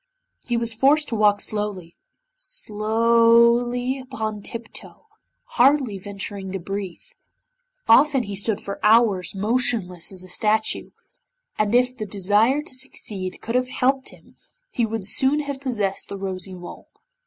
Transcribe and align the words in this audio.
He 0.47 0.57
was 0.57 0.73
forced 0.73 1.09
to 1.09 1.15
walk 1.15 1.41
slowly 1.41 1.95
slowly 2.35 3.99
upon 3.99 4.41
tip 4.41 4.73
toe, 4.73 5.05
hardly 5.43 5.99
venturing 5.99 6.51
to 6.53 6.59
breathe. 6.59 7.11
Often 7.87 8.23
he 8.23 8.35
stood 8.35 8.59
for 8.59 8.79
hours 8.81 9.35
motionless 9.35 10.11
as 10.11 10.23
a 10.23 10.27
statue, 10.27 10.89
and 11.59 11.75
if 11.75 11.95
the 11.95 12.07
desire 12.07 12.63
to 12.63 12.73
succeed 12.73 13.41
could 13.43 13.53
have 13.53 13.67
helped 13.67 14.09
him 14.09 14.37
he 14.71 14.87
would 14.87 15.05
soon 15.05 15.41
have 15.41 15.61
possessed 15.61 16.09
the 16.09 16.17
Rosy 16.17 16.55
Mole. 16.55 16.87